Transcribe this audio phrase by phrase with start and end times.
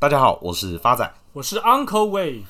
[0.00, 2.44] 大家好，我是发仔，我是 Uncle Wave。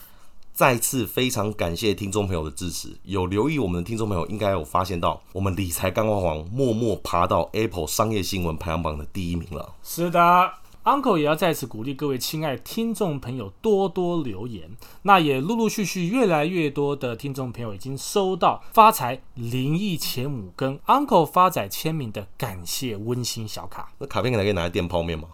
[0.53, 2.97] 再次非常感谢听众朋友的支持。
[3.03, 9.75] 有留意我们的听众朋友，应该有发现到，我们理财干货王默默爬到 Apple 商业新闻排行榜的第一名了。
[9.83, 10.53] 是的。
[10.85, 14.71] Uncle 也要再次鼓励各位亲爱听众朋友多多留言。
[15.03, 23.91] 那也陆陆续续越来越多的听众朋友已经收到发财灵异前五跟 Uncle 发仔签名的感谢温馨小卡。
[23.99, 25.27] 那卡片可以拿来垫泡面吗？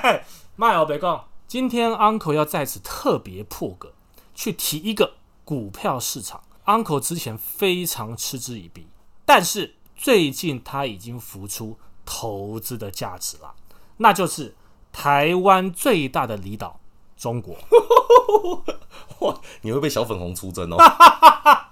[0.56, 1.24] 卖哦，别讲。
[1.46, 3.92] 今天 Uncle 要在此特别破格
[4.34, 5.14] 去提一个
[5.44, 6.42] 股票市场。
[6.66, 8.86] Uncle 之前非常嗤之以鼻，
[9.24, 13.54] 但是最近他已经浮出投资的价值了，
[13.98, 14.54] 那就是。
[14.96, 16.78] 台湾最大的离岛，
[17.16, 17.56] 中国。
[19.18, 20.76] 哇，你会被小粉红出征哦！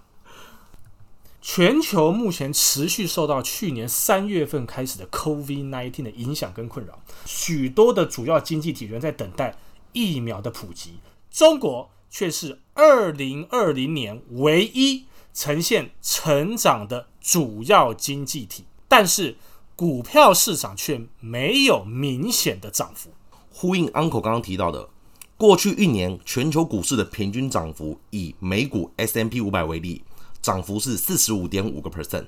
[1.41, 9.57] 全球目前持续受到去年三月份开始的 COVID-19 的影响跟困扰，许多的主要经济体仍在等待
[9.92, 10.95] 疫苗的普及，
[11.30, 19.37] 中国却是二零二零年唯一呈现成长的主要经济体，但是。
[19.74, 23.10] 股票市场却没有明显的涨幅，
[23.51, 24.88] 呼应 Uncle 刚刚提到的，
[25.37, 30.04] 过去一年全球股市的平均涨幅，以美股 S M P 五百为例，
[30.40, 32.26] 涨幅是四十五点五个 percent，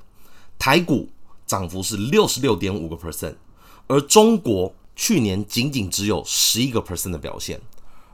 [0.58, 1.08] 台股
[1.46, 3.36] 涨幅是六十六点五个 percent，
[3.86, 7.60] 而中国去年仅仅只有十一个 percent 的表现，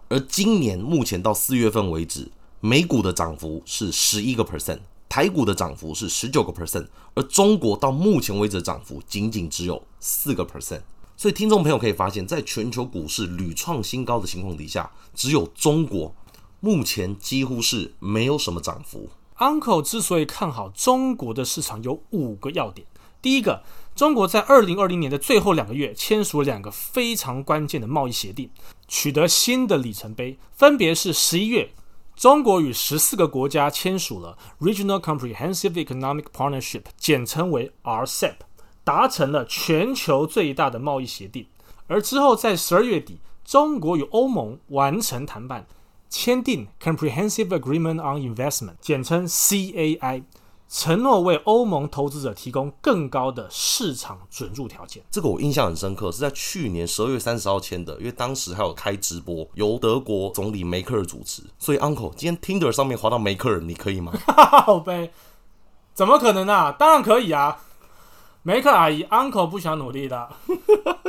[0.09, 4.81] 而今年目前到四月份为止，美股的涨幅是十一个 percent。
[5.09, 10.83] 台股的涨幅是十九个 percent，而中国到目前为止的涨幅仅仅只有四个 percent。
[11.17, 16.15] 所以听众朋友可以发现，在全球股市屡创新高的情况底下，只有中国
[16.61, 19.11] 目前几乎是没有什么涨幅。
[19.39, 22.87] Uncle 之所以看好中国的市场，有五个要点。
[23.21, 28.51] 第一个，中国在二零二零年的最后两个月签署了两个非常关键的贸易协定，
[28.89, 31.71] 取得新的里程碑，分别是十一月。
[32.17, 38.35] 中国与十四个国家签署了 Regional Comprehensive Economic Partnership，简称为 RCEP，
[38.85, 41.47] 达成了全球最大的贸易协定。
[41.87, 45.67] 而之后在十二月底，中国与欧盟完成谈判，
[46.09, 50.23] 签订 Comprehensive Agreement on Investment，简称 CAI。
[50.73, 61.43] 承诺为欧盟投资者提供更高的市场准入条件，这个我印象很深刻，是在去年十二月三十号签的，因为当时还有开直播，由德国总理梅克尔主持。
[61.59, 64.13] 所以，Uncle，今天 Tinder 上面滑到梅克尔，你可以吗？
[64.65, 65.11] 好呗，
[65.93, 66.71] 怎么可能啊？
[66.71, 67.63] 当然可以啊！
[68.45, 70.29] 梅克尔阿姨，Uncle 不想努力的。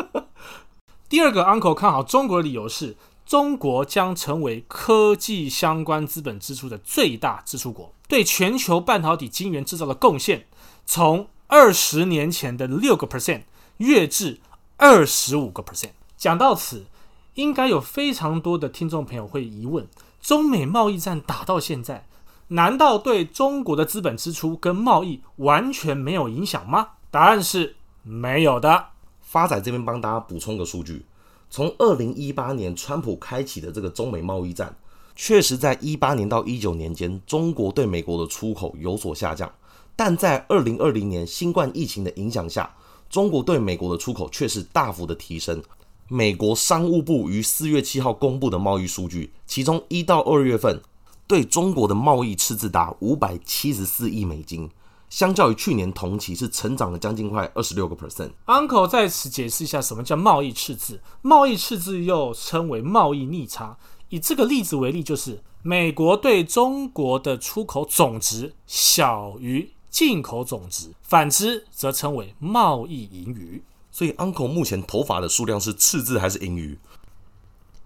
[1.08, 2.98] 第二个，Uncle 看好中国的理由是。
[3.24, 10.46] 中国将成为科技相关资本支出的最大支出国，对全球半导体晶圆制造的贡献，
[10.86, 13.44] 从二十年前的六个 percent
[13.78, 14.42] 跃至
[14.76, 15.92] 二十五个 percent。
[16.18, 16.88] 讲到此，
[17.36, 19.88] 应该有非常多的听众朋友会疑问：
[20.22, 22.06] 中美贸易战打到现在，
[22.50, 26.90] 难道对中国的资本支出跟贸易完全没有影响吗？
[27.10, 28.88] 答案是没有的。
[29.22, 31.06] 发仔这边帮大家补充个数据。
[31.50, 34.76] 从二零一八年川普开启的这个中美贸易战，
[35.16, 39.52] 确实在一八年到一九年间，中国对美国的出口有所下降。
[39.96, 42.74] 但在二零二零年新冠疫情的影响下，
[43.10, 45.62] 中国对美国的出口却是大幅的提升。
[46.08, 50.82] 美国商务部于四月七号公布的贸易数据，其中一到二月份
[51.28, 54.70] 对中国的贸易赤字达五百七十四亿美金。
[55.10, 58.32] 相较于去年同期，是成长了将近快二十六个 percent。
[58.46, 61.02] Uncle 在此解释一下什么叫贸易赤字。
[61.22, 63.78] 贸易赤字又称为贸易逆差。
[64.12, 73.64] 以这个例子为例，就是美国对中国的出口总值小于进口总值，反之则称为贸易盈余。
[73.90, 76.78] 所以 Uncle 目前头发的数量是赤字还是盈余？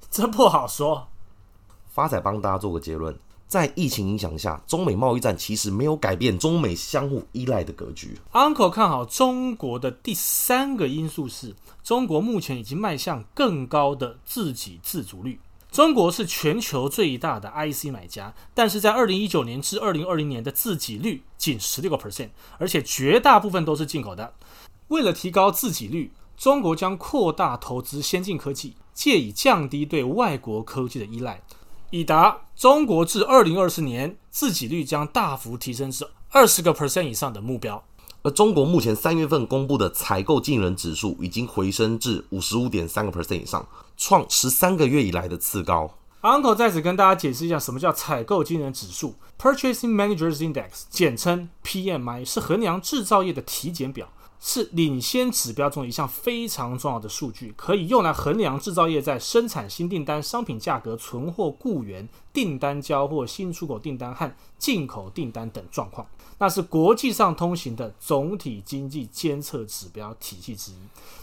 [0.09, 1.07] 这不好说。
[1.87, 3.17] 发仔帮大家做个结论。
[3.47, 8.17] 在疫情影响下，中美贸易战其实没有改变中美相互依赖的格局。
[8.33, 15.39] Uncle 看好中国的第三个因素是，中国目前已经迈向更高的自给自足率。
[15.75, 24.33] 中国是全球最大的 IC 买家，但是在二零一九年至二零二零年的自给率仅十六个 percent，而且绝大部分都是进口的。
[24.87, 31.41] 为了提高自给率，中国将扩大投资先进科技，借以降低对外国科技的依赖。
[31.89, 37.83] 以达中国至二零二四年自给率将大幅提升至二十个 percent 以上的目标。
[38.25, 45.95] 而中国目前三月份公布的采购经理人指数已经回升至五十五点三个 percent 以上，创十三个月以来的次高。
[46.23, 54.09] Uncle 在此跟大家解释一下什么叫采购经人指数 （Purchasing Managers Index），简称 PMI，是衡量制造业的体检表。
[54.39, 66.07] 是领先指标中一项非常重要的数据，可以用来衡量制造业在生产新订单、商品价格、存货、雇员、订单交货、新出口订单和进口订单等状况。
[66.37, 70.75] 那是国际上通行的总体经济监测指标体系之一。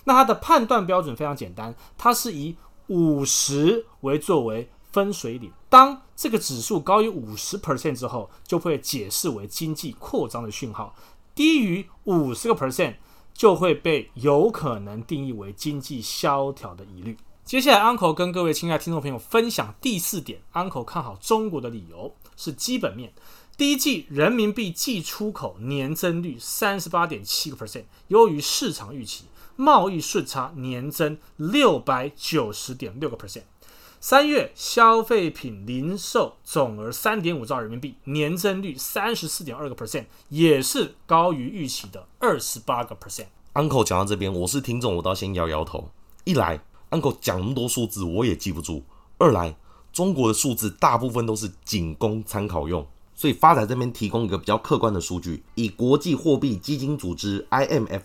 [0.04, 2.56] 那它的判断标准非常简单，它是以
[2.86, 10.94] 五十为作为分水岭，当这个指数高于五十 percent 之后，就会解释为经济扩张的讯号；
[11.34, 12.96] 低于五十个 percent，
[13.32, 17.16] 就会被有可能定义为经济萧条的疑虑。
[17.44, 23.12] 接下来，Uncle 跟各位亲爱的听众朋友分享第四点，Uncle 看好中国的理由是基本面。
[23.56, 29.24] 第一季人民币计出口年增率三十八点七个 percent，优于市场预期，
[29.56, 33.42] 贸易顺差年增六百九十点六个 percent。
[34.04, 43.26] 三月消费品零售总额三点五兆人民币，年增率三十四点二个 percent，也是高于预期的二十八个 percent。
[43.54, 45.88] Uncle 讲到这边，我是听众，我倒先摇摇头。
[46.24, 46.60] 一来
[46.90, 48.82] ，Uncle 讲那么多数字，我也记不住；
[49.18, 49.54] 二来，
[49.92, 52.84] 中国的数字大部分都是仅供参考用，
[53.14, 58.02] 所以发仔这边提供一个比较客观的数据，以国际货币基金组织 IMF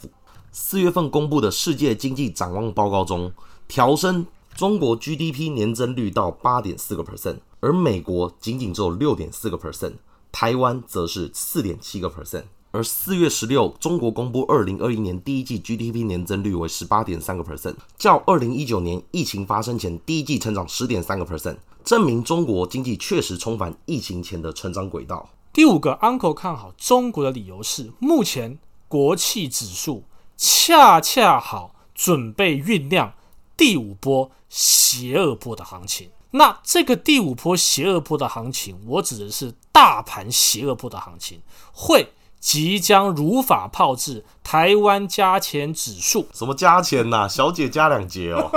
[0.52, 3.34] 四月份公布的世界经济展望报告中，
[3.68, 4.28] 调升。
[4.58, 9.94] 中国 GDP 年增率到八点四个 percent，而美国仅仅只有六点四个 percent，
[10.32, 12.46] 台湾则是四点七个 percent。
[12.72, 25.30] 而四月十六，中国公布二零二一年第一季 GDP 年增率为十八点三个 percent，较二零一九年疫情发生前第一季成长十点三个 percent，证明中国经济确实重返疫情前的成长轨道。
[25.54, 28.58] 第五个，Uncle 看好中国的理由是，目前
[28.88, 30.06] 国企指数
[30.36, 33.14] 恰恰好准备酝酿。
[33.58, 41.42] 第五波邪恶波的行情，那这个第五波邪恶波的行情，我指的是大盘邪恶波的行情，
[41.74, 46.28] 会即将如法炮制台湾加钱指数。
[46.32, 47.28] 什么加钱呐、啊？
[47.28, 48.52] 小姐加两节哦。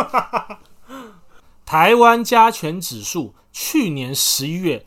[1.65, 4.85] 台湾加权指数去年十一月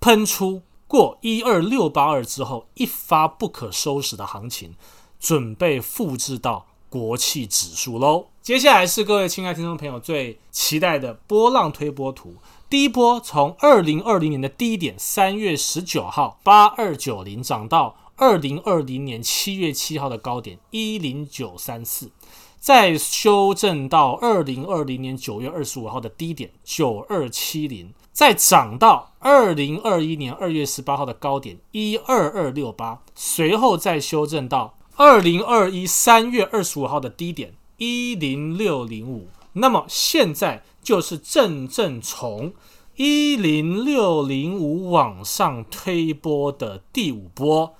[0.00, 4.74] 喷出过一二六八二之后，一发不可收拾的行情，
[5.18, 6.66] 准备复制到。
[6.94, 12.36] 国企指数喽，接下来是各位亲爱听众朋友最期待的波浪推波图。
[12.70, 22.12] 第一波从二零二零年的低点三月十九号八二九零涨到二零二零年七月七号的高点一零九三四，
[22.60, 34.73] 再修正到二零二零年九月二十五号的低点九二七零，再涨到二零二一年二月十八号的高点一二二六八，随后再修正到。
[34.96, 42.52] 二零二一三月二十五号的低点一零六零五，那么现在就是正正从
[42.94, 47.74] 一零六零五往上推波的第五波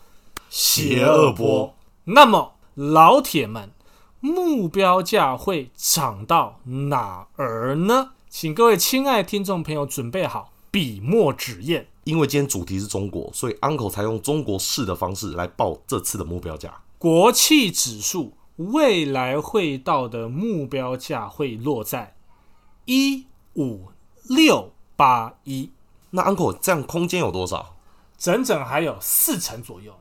[0.51, 1.77] 邪恶波。
[2.07, 3.71] 那么老铁们，
[4.19, 8.11] 目标价会涨到哪儿呢？
[8.29, 16.75] 请各位亲爱听众朋友准备好笔墨纸砚，因为今天主题是中国，所以 Uncle 采用中国式的方式来报这次的目标价。
[17.05, 22.17] 国企指数未来会到的目标价会落在
[22.87, 23.89] 一五
[24.27, 25.71] 六八一。
[26.13, 27.77] 那 Uncle 这样空间有多少？
[28.17, 29.93] 整整还有四成左右。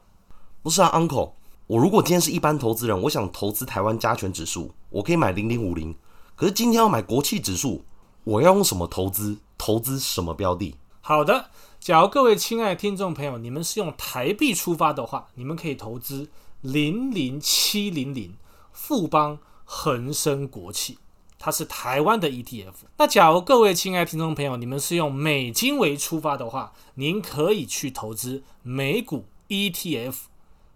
[0.62, 1.34] 不是啊，Uncle，
[1.68, 5.94] 我如果今天是一般投资人，我想投资台湾加权指数，我可以买零零五零。
[6.38, 7.84] 可是今天要买国企指数，
[8.24, 9.40] 我要用什么投资？
[9.58, 10.78] 投资什么标的？
[11.02, 11.50] 好的，
[11.82, 16.30] 假如各位亲爱的听众朋友，你们是用台币出发的话，你们可以投资。
[16.64, 18.36] 零零七零零
[18.72, 20.98] 富邦恒生国企，
[21.38, 22.72] 它是台湾的 ETF。
[22.98, 30.16] 那假如各位亲爱听众朋友，你们是用美金为出发的话，您可以去投资美股 ETF，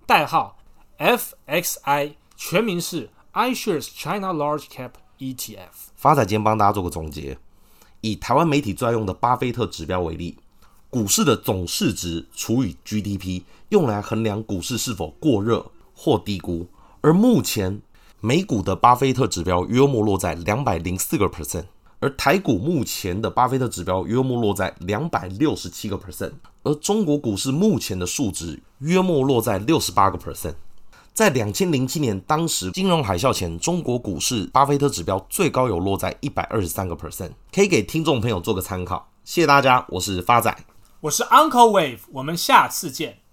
[0.06, 0.58] 代号
[1.00, 5.70] FXI，全名是 iShares China Large Cap ETF。
[5.96, 7.38] 发仔今天帮大家做个总结，
[8.02, 10.38] 以台湾媒体最爱用的巴菲特指标为例，
[10.90, 15.72] 股市的总市值除以 GDP，用来衡量股市是否过热。
[16.00, 16.68] 或低估，
[17.02, 17.82] 而目前
[18.20, 21.66] 美股的巴菲特指标约莫落在两百零四个 percent，
[22.00, 30.54] 而台股目前的巴菲特指标约莫落在两百六十七个 percent，而中国股市目前的数值约莫落在六十八个 percent。
[31.14, 39.10] 在两千零七年当时金融海啸前，中国股市巴菲特指标最高有落在一百二十三个 percent，可以给听众朋友做个参考。
[39.24, 40.56] 谢谢大家，我是发仔，
[41.02, 43.18] 我是 Uncle Wave，我们下次见。